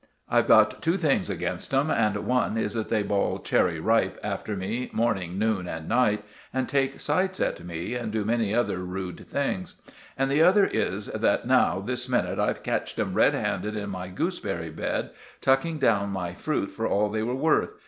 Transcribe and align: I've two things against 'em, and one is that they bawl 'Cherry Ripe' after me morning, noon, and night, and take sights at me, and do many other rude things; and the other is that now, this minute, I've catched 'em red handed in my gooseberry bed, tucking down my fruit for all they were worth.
I've 0.27 0.81
two 0.81 0.97
things 0.97 1.29
against 1.29 1.71
'em, 1.71 1.91
and 1.91 2.25
one 2.25 2.57
is 2.57 2.73
that 2.73 2.89
they 2.89 3.03
bawl 3.03 3.37
'Cherry 3.37 3.79
Ripe' 3.79 4.17
after 4.23 4.55
me 4.55 4.89
morning, 4.91 5.37
noon, 5.37 5.67
and 5.67 5.87
night, 5.87 6.23
and 6.51 6.67
take 6.67 6.99
sights 6.99 7.39
at 7.39 7.63
me, 7.63 7.93
and 7.93 8.11
do 8.11 8.25
many 8.25 8.51
other 8.51 8.79
rude 8.79 9.27
things; 9.29 9.79
and 10.17 10.31
the 10.31 10.41
other 10.41 10.65
is 10.65 11.05
that 11.05 11.45
now, 11.45 11.81
this 11.81 12.09
minute, 12.09 12.39
I've 12.39 12.63
catched 12.63 12.97
'em 12.97 13.13
red 13.13 13.35
handed 13.35 13.75
in 13.75 13.91
my 13.91 14.07
gooseberry 14.07 14.71
bed, 14.71 15.11
tucking 15.39 15.77
down 15.77 16.09
my 16.09 16.33
fruit 16.33 16.71
for 16.71 16.87
all 16.87 17.09
they 17.09 17.21
were 17.21 17.35
worth. 17.35 17.75